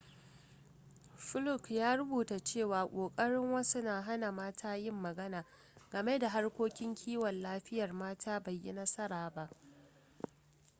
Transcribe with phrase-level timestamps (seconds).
[1.25, 5.45] fluke ya rubuta cewa ƙoƙarin wasu na hana mata yin magana
[5.91, 9.49] game da harkokin kiwon lafiyar mata bai yi nasara ba